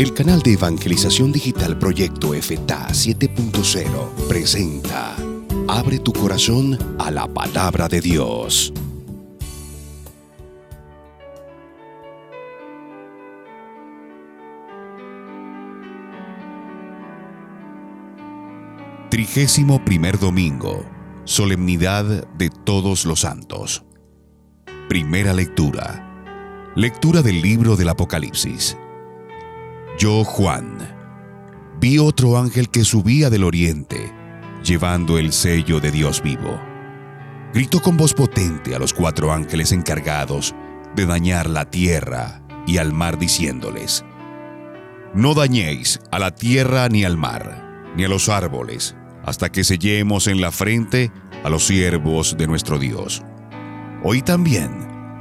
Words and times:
El 0.00 0.14
canal 0.14 0.40
de 0.40 0.54
evangelización 0.54 1.30
digital 1.30 1.78
Proyecto 1.78 2.32
FTA 2.32 2.88
7.0 2.88 4.28
presenta 4.28 5.14
Abre 5.68 5.98
tu 5.98 6.14
corazón 6.14 6.78
a 6.98 7.10
la 7.10 7.28
palabra 7.28 7.86
de 7.86 8.00
Dios. 8.00 8.72
Trigésimo 19.10 19.84
primer 19.84 20.18
domingo, 20.18 20.82
Solemnidad 21.24 22.26
de 22.38 22.48
Todos 22.48 23.04
los 23.04 23.20
Santos. 23.20 23.84
Primera 24.88 25.34
lectura. 25.34 26.72
Lectura 26.74 27.20
del 27.20 27.42
libro 27.42 27.76
del 27.76 27.90
Apocalipsis. 27.90 28.78
Yo, 30.00 30.24
Juan, 30.24 30.78
vi 31.78 31.98
otro 31.98 32.38
ángel 32.38 32.70
que 32.70 32.84
subía 32.84 33.28
del 33.28 33.44
oriente, 33.44 34.10
llevando 34.64 35.18
el 35.18 35.30
sello 35.30 35.78
de 35.78 35.90
Dios 35.90 36.22
vivo. 36.22 36.58
Gritó 37.52 37.82
con 37.82 37.98
voz 37.98 38.14
potente 38.14 38.74
a 38.74 38.78
los 38.78 38.94
cuatro 38.94 39.30
ángeles 39.30 39.72
encargados 39.72 40.54
de 40.96 41.04
dañar 41.04 41.50
la 41.50 41.68
tierra 41.68 42.40
y 42.66 42.78
al 42.78 42.94
mar, 42.94 43.18
diciéndoles, 43.18 44.02
No 45.12 45.34
dañéis 45.34 46.00
a 46.10 46.18
la 46.18 46.34
tierra 46.34 46.88
ni 46.88 47.04
al 47.04 47.18
mar, 47.18 47.92
ni 47.94 48.04
a 48.04 48.08
los 48.08 48.30
árboles, 48.30 48.96
hasta 49.22 49.52
que 49.52 49.64
sellemos 49.64 50.28
en 50.28 50.40
la 50.40 50.50
frente 50.50 51.12
a 51.44 51.50
los 51.50 51.66
siervos 51.66 52.38
de 52.38 52.46
nuestro 52.46 52.78
Dios. 52.78 53.22
Oí 54.02 54.22
también, 54.22 54.70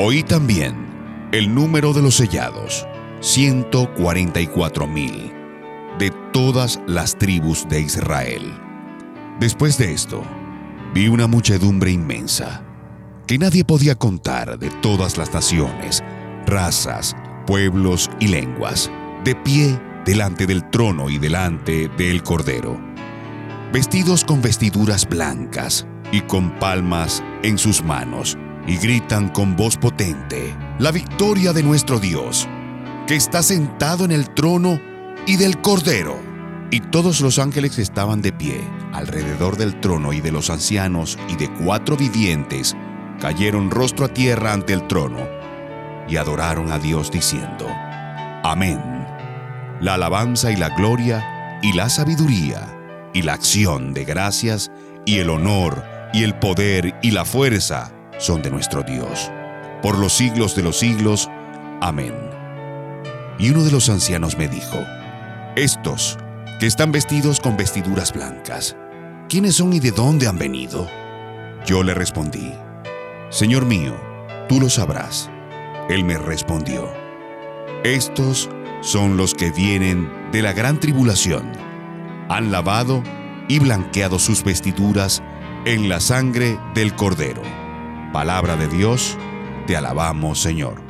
oí 0.00 0.24
también 0.24 0.74
el 1.30 1.54
número 1.54 1.92
de 1.92 2.02
los 2.02 2.16
sellados 2.16 2.88
144 3.24 4.86
mil 4.86 5.32
de 5.98 6.10
todas 6.34 6.78
las 6.86 7.16
tribus 7.16 7.66
de 7.70 7.80
Israel. 7.80 8.52
Después 9.40 9.78
de 9.78 9.94
esto, 9.94 10.22
vi 10.92 11.08
una 11.08 11.26
muchedumbre 11.26 11.90
inmensa 11.90 12.62
que 13.26 13.38
nadie 13.38 13.64
podía 13.64 13.94
contar 13.94 14.58
de 14.58 14.68
todas 14.82 15.16
las 15.16 15.32
naciones, 15.32 16.04
razas, 16.44 17.16
pueblos 17.46 18.10
y 18.20 18.28
lenguas, 18.28 18.90
de 19.24 19.34
pie 19.34 19.80
delante 20.04 20.46
del 20.46 20.68
trono 20.68 21.08
y 21.08 21.16
delante 21.16 21.88
del 21.96 22.22
Cordero, 22.22 22.78
vestidos 23.72 24.22
con 24.22 24.42
vestiduras 24.42 25.08
blancas 25.08 25.86
y 26.12 26.20
con 26.20 26.50
palmas 26.58 27.24
en 27.42 27.56
sus 27.56 27.82
manos, 27.82 28.36
y 28.66 28.76
gritan 28.76 29.30
con 29.30 29.56
voz 29.56 29.78
potente, 29.78 30.54
la 30.78 30.90
victoria 30.90 31.54
de 31.54 31.62
nuestro 31.62 31.98
Dios 31.98 32.46
que 33.06 33.16
está 33.16 33.42
sentado 33.42 34.04
en 34.04 34.12
el 34.12 34.30
trono 34.30 34.80
y 35.26 35.36
del 35.36 35.60
Cordero. 35.60 36.18
Y 36.70 36.80
todos 36.80 37.20
los 37.20 37.38
ángeles 37.38 37.78
estaban 37.78 38.22
de 38.22 38.32
pie 38.32 38.60
alrededor 38.92 39.56
del 39.56 39.78
trono 39.80 40.12
y 40.12 40.20
de 40.20 40.32
los 40.32 40.50
ancianos 40.50 41.18
y 41.28 41.36
de 41.36 41.52
cuatro 41.52 41.96
vivientes 41.96 42.76
cayeron 43.20 43.70
rostro 43.70 44.06
a 44.06 44.08
tierra 44.08 44.52
ante 44.52 44.72
el 44.72 44.86
trono 44.86 45.28
y 46.08 46.16
adoraron 46.16 46.72
a 46.72 46.78
Dios 46.78 47.10
diciendo, 47.10 47.66
Amén. 48.42 48.80
La 49.80 49.94
alabanza 49.94 50.50
y 50.50 50.56
la 50.56 50.70
gloria 50.70 51.58
y 51.62 51.72
la 51.72 51.88
sabiduría 51.88 52.68
y 53.12 53.22
la 53.22 53.34
acción 53.34 53.94
de 53.94 54.04
gracias 54.04 54.70
y 55.04 55.18
el 55.18 55.30
honor 55.30 55.84
y 56.12 56.22
el 56.22 56.34
poder 56.34 56.94
y 57.02 57.10
la 57.10 57.24
fuerza 57.24 57.92
son 58.18 58.42
de 58.42 58.50
nuestro 58.50 58.82
Dios. 58.82 59.30
Por 59.82 59.98
los 59.98 60.12
siglos 60.12 60.56
de 60.56 60.62
los 60.62 60.78
siglos. 60.78 61.28
Amén. 61.80 62.33
Y 63.38 63.50
uno 63.50 63.64
de 63.64 63.72
los 63.72 63.88
ancianos 63.88 64.38
me 64.38 64.48
dijo, 64.48 64.78
Estos, 65.56 66.18
que 66.60 66.66
están 66.66 66.92
vestidos 66.92 67.40
con 67.40 67.56
vestiduras 67.56 68.12
blancas, 68.12 68.76
¿quiénes 69.28 69.56
son 69.56 69.72
y 69.72 69.80
de 69.80 69.90
dónde 69.90 70.28
han 70.28 70.38
venido? 70.38 70.88
Yo 71.66 71.82
le 71.82 71.94
respondí, 71.94 72.52
Señor 73.30 73.64
mío, 73.64 73.94
tú 74.48 74.60
lo 74.60 74.68
sabrás. 74.68 75.30
Él 75.88 76.04
me 76.04 76.16
respondió, 76.16 76.88
Estos 77.82 78.48
son 78.80 79.16
los 79.16 79.34
que 79.34 79.50
vienen 79.50 80.10
de 80.30 80.42
la 80.42 80.52
gran 80.52 80.78
tribulación. 80.78 81.52
Han 82.28 82.52
lavado 82.52 83.02
y 83.48 83.58
blanqueado 83.58 84.18
sus 84.18 84.44
vestiduras 84.44 85.22
en 85.64 85.88
la 85.88 86.00
sangre 86.00 86.58
del 86.74 86.94
Cordero. 86.94 87.42
Palabra 88.12 88.56
de 88.56 88.68
Dios, 88.68 89.16
te 89.66 89.76
alabamos 89.76 90.38
Señor. 90.38 90.83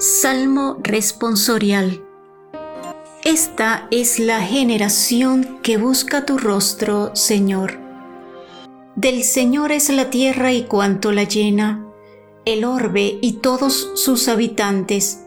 Salmo 0.00 0.78
responsorial. 0.82 2.02
Esta 3.22 3.86
es 3.90 4.18
la 4.18 4.40
generación 4.40 5.58
que 5.62 5.76
busca 5.76 6.24
tu 6.24 6.38
rostro, 6.38 7.14
Señor. 7.14 7.78
Del 8.96 9.24
Señor 9.24 9.72
es 9.72 9.90
la 9.90 10.08
tierra 10.08 10.54
y 10.54 10.62
cuanto 10.62 11.12
la 11.12 11.24
llena, 11.24 11.84
el 12.46 12.64
orbe 12.64 13.18
y 13.20 13.34
todos 13.42 13.90
sus 13.94 14.28
habitantes. 14.28 15.22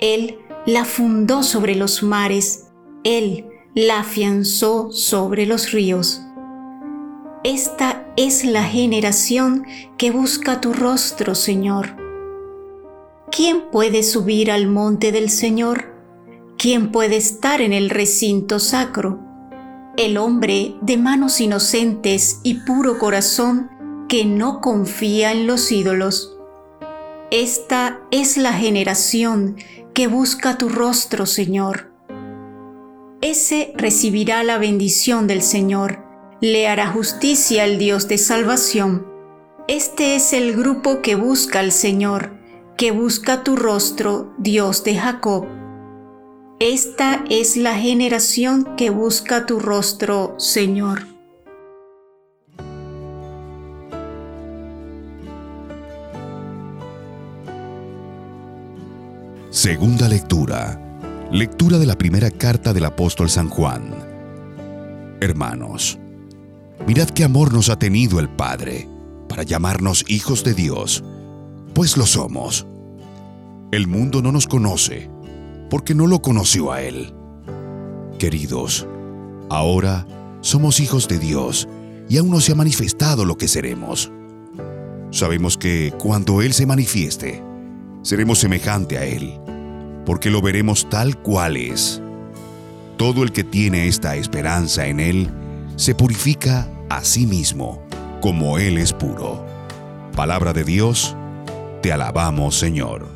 Él 0.00 0.40
la 0.66 0.84
fundó 0.84 1.44
sobre 1.44 1.76
los 1.76 2.02
mares, 2.02 2.66
Él 3.04 3.46
la 3.76 4.00
afianzó 4.00 4.90
sobre 4.90 5.46
los 5.46 5.70
ríos. 5.70 6.20
Esta 7.44 8.04
es 8.16 8.44
la 8.44 8.64
generación 8.64 9.64
que 9.96 10.10
busca 10.10 10.60
tu 10.60 10.72
rostro, 10.72 11.36
Señor. 11.36 12.05
¿Quién 13.30 13.70
puede 13.72 14.02
subir 14.02 14.50
al 14.52 14.68
monte 14.68 15.10
del 15.10 15.30
Señor? 15.30 15.92
¿Quién 16.56 16.92
puede 16.92 17.16
estar 17.16 17.60
en 17.60 17.72
el 17.72 17.90
recinto 17.90 18.60
sacro? 18.60 19.18
El 19.96 20.16
hombre 20.16 20.76
de 20.80 20.96
manos 20.96 21.40
inocentes 21.40 22.38
y 22.44 22.54
puro 22.60 22.98
corazón 22.98 23.68
que 24.08 24.24
no 24.24 24.60
confía 24.60 25.32
en 25.32 25.46
los 25.46 25.72
ídolos. 25.72 26.36
Esta 27.32 28.00
es 28.12 28.36
la 28.36 28.52
generación 28.52 29.56
que 29.92 30.06
busca 30.06 30.56
tu 30.56 30.68
rostro, 30.68 31.26
Señor. 31.26 31.90
Ese 33.22 33.72
recibirá 33.76 34.44
la 34.44 34.58
bendición 34.58 35.26
del 35.26 35.42
Señor, 35.42 35.98
le 36.40 36.68
hará 36.68 36.86
justicia 36.86 37.64
al 37.64 37.78
Dios 37.78 38.06
de 38.06 38.18
salvación. 38.18 39.04
Este 39.66 40.14
es 40.14 40.32
el 40.32 40.54
grupo 40.54 41.02
que 41.02 41.16
busca 41.16 41.58
al 41.58 41.72
Señor 41.72 42.35
que 42.76 42.90
busca 42.90 43.42
tu 43.42 43.56
rostro, 43.56 44.34
Dios 44.36 44.84
de 44.84 44.98
Jacob. 44.98 45.46
Esta 46.60 47.24
es 47.30 47.56
la 47.56 47.74
generación 47.74 48.76
que 48.76 48.90
busca 48.90 49.46
tu 49.46 49.60
rostro, 49.60 50.34
Señor. 50.38 51.06
Segunda 59.48 60.06
lectura. 60.06 60.82
Lectura 61.32 61.78
de 61.78 61.86
la 61.86 61.96
primera 61.96 62.30
carta 62.30 62.74
del 62.74 62.84
apóstol 62.84 63.30
San 63.30 63.48
Juan. 63.48 63.94
Hermanos, 65.20 65.98
mirad 66.86 67.08
qué 67.08 67.24
amor 67.24 67.54
nos 67.54 67.70
ha 67.70 67.78
tenido 67.78 68.20
el 68.20 68.28
Padre 68.28 68.86
para 69.28 69.44
llamarnos 69.44 70.04
hijos 70.08 70.44
de 70.44 70.52
Dios 70.52 71.02
pues 71.76 71.98
lo 71.98 72.06
somos. 72.06 72.66
El 73.70 73.86
mundo 73.86 74.22
no 74.22 74.32
nos 74.32 74.46
conoce 74.46 75.10
porque 75.68 75.94
no 75.94 76.06
lo 76.06 76.22
conoció 76.22 76.72
a 76.72 76.80
Él. 76.80 77.12
Queridos, 78.18 78.88
ahora 79.50 80.06
somos 80.40 80.80
hijos 80.80 81.06
de 81.06 81.18
Dios 81.18 81.68
y 82.08 82.16
aún 82.16 82.30
no 82.30 82.40
se 82.40 82.52
ha 82.52 82.54
manifestado 82.54 83.26
lo 83.26 83.36
que 83.36 83.46
seremos. 83.46 84.10
Sabemos 85.10 85.58
que 85.58 85.92
cuando 85.98 86.40
Él 86.40 86.54
se 86.54 86.64
manifieste, 86.64 87.42
seremos 88.00 88.38
semejante 88.38 88.96
a 88.96 89.04
Él, 89.04 89.38
porque 90.06 90.30
lo 90.30 90.40
veremos 90.40 90.88
tal 90.88 91.20
cual 91.20 91.58
es. 91.58 92.00
Todo 92.96 93.22
el 93.22 93.32
que 93.32 93.44
tiene 93.44 93.86
esta 93.86 94.16
esperanza 94.16 94.86
en 94.86 94.98
Él 94.98 95.28
se 95.76 95.94
purifica 95.94 96.70
a 96.88 97.04
sí 97.04 97.26
mismo, 97.26 97.82
como 98.22 98.56
Él 98.56 98.78
es 98.78 98.94
puro. 98.94 99.44
Palabra 100.14 100.54
de 100.54 100.64
Dios, 100.64 101.14
te 101.82 101.92
alabamos, 101.92 102.58
Señor. 102.58 103.06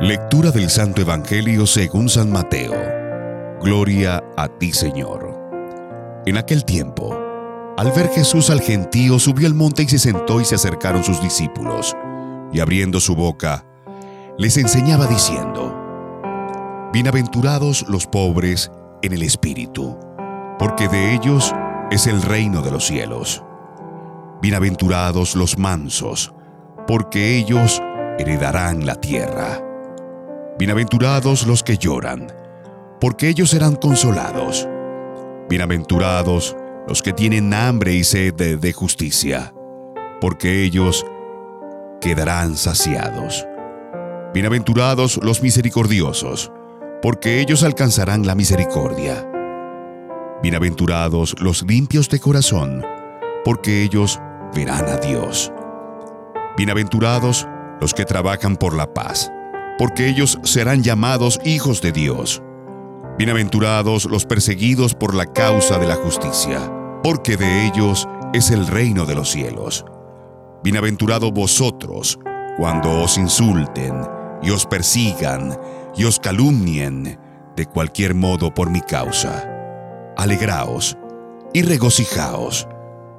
Lectura 0.00 0.50
del 0.50 0.70
Santo 0.70 1.00
Evangelio 1.00 1.66
según 1.66 2.08
San 2.08 2.30
Mateo. 2.30 2.74
Gloria 3.60 4.22
a 4.36 4.46
ti, 4.46 4.72
Señor. 4.72 5.34
En 6.26 6.36
aquel 6.36 6.64
tiempo, 6.64 7.18
al 7.76 7.90
ver 7.92 8.10
Jesús 8.10 8.50
al 8.50 8.60
gentío, 8.60 9.18
subió 9.18 9.46
al 9.46 9.54
monte 9.54 9.82
y 9.82 9.88
se 9.88 9.98
sentó 9.98 10.40
y 10.40 10.44
se 10.44 10.54
acercaron 10.54 11.02
sus 11.02 11.20
discípulos. 11.22 11.96
y 12.52 12.60
abriendo 12.60 13.00
su 13.00 13.16
boca, 13.16 13.64
les 14.38 14.56
enseñaba 14.56 15.06
diciendo, 15.06 15.85
Bienaventurados 16.92 17.84
los 17.88 18.06
pobres 18.06 18.70
en 19.02 19.12
el 19.12 19.22
espíritu, 19.22 19.98
porque 20.58 20.88
de 20.88 21.14
ellos 21.14 21.52
es 21.90 22.06
el 22.06 22.22
reino 22.22 22.62
de 22.62 22.70
los 22.70 22.86
cielos. 22.86 23.42
Bienaventurados 24.40 25.34
los 25.34 25.58
mansos, 25.58 26.32
porque 26.86 27.36
ellos 27.36 27.82
heredarán 28.18 28.86
la 28.86 28.94
tierra. 28.94 29.60
Bienaventurados 30.58 31.46
los 31.46 31.62
que 31.62 31.76
lloran, 31.76 32.32
porque 33.00 33.28
ellos 33.28 33.50
serán 33.50 33.76
consolados. 33.76 34.66
Bienaventurados 35.50 36.56
los 36.86 37.02
que 37.02 37.12
tienen 37.12 37.52
hambre 37.52 37.94
y 37.94 38.04
sed 38.04 38.34
de, 38.34 38.72
justicia, 38.72 39.52
porque 40.20 40.62
ellos 40.62 41.04
quedarán 42.00 42.56
saciados. 42.56 43.44
Bienaventurados 44.32 45.18
los 45.22 45.42
misericordiosos, 45.42 46.52
porque 47.06 47.40
ellos 47.40 47.62
alcanzarán 47.62 48.26
la 48.26 48.34
misericordia. 48.34 49.30
Bienaventurados 50.42 51.36
los 51.38 51.62
limpios 51.62 52.08
de 52.08 52.18
corazón, 52.18 52.84
porque 53.44 53.84
ellos 53.84 54.20
verán 54.52 54.88
a 54.88 54.96
Dios. 54.96 55.52
Bienaventurados 56.56 57.46
los 57.80 57.94
que 57.94 58.04
trabajan 58.04 58.56
por 58.56 58.74
la 58.74 58.92
paz, 58.92 59.30
porque 59.78 60.08
ellos 60.08 60.40
serán 60.42 60.82
llamados 60.82 61.38
hijos 61.44 61.80
de 61.80 61.92
Dios. 61.92 62.42
Bienaventurados 63.18 64.06
los 64.06 64.26
perseguidos 64.26 64.96
por 64.96 65.14
la 65.14 65.26
causa 65.26 65.78
de 65.78 65.86
la 65.86 65.94
justicia, 65.94 66.58
porque 67.04 67.36
de 67.36 67.68
ellos 67.68 68.08
es 68.32 68.50
el 68.50 68.66
reino 68.66 69.06
de 69.06 69.14
los 69.14 69.30
cielos. 69.30 69.84
Bienaventurados 70.64 71.30
vosotros 71.30 72.18
cuando 72.56 73.00
os 73.00 73.16
insulten 73.16 73.94
y 74.42 74.50
os 74.50 74.66
persigan 74.66 75.56
y 75.96 76.04
os 76.04 76.18
calumnien 76.18 77.18
de 77.56 77.66
cualquier 77.66 78.14
modo 78.14 78.52
por 78.52 78.70
mi 78.70 78.80
causa. 78.80 79.48
Alegraos 80.16 80.96
y 81.52 81.62
regocijaos 81.62 82.68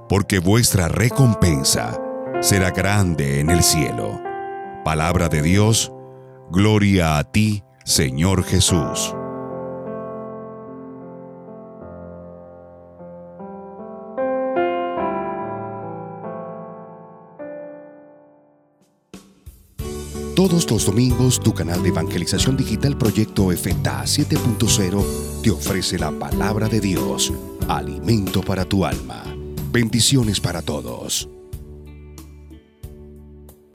porque 0.08 0.40
vuestra 0.40 0.88
recompensa 0.88 2.00
será 2.40 2.72
grande 2.72 3.40
en 3.40 3.50
el 3.50 3.64
cielo. 3.64 4.22
Palabra 4.86 5.28
de 5.28 5.42
Dios, 5.42 5.92
gloria 6.50 7.18
a 7.18 7.24
ti, 7.24 7.64
Señor 7.84 8.44
Jesús. 8.44 9.14
Todos 20.38 20.70
los 20.70 20.86
domingos 20.86 21.40
tu 21.40 21.52
canal 21.52 21.82
de 21.82 21.90
evangelización 21.90 22.56
digital 22.56 22.96
Proyecto 22.96 23.50
FTA 23.50 24.04
7.0 24.04 25.42
te 25.42 25.50
ofrece 25.50 25.98
la 25.98 26.12
palabra 26.12 26.70
de 26.70 26.80
Dios, 26.80 27.34
alimento 27.68 28.44
para 28.44 28.64
tu 28.64 28.86
alma. 28.86 29.24
Bendiciones 29.72 30.40
para 30.40 30.62
todos. 30.62 31.28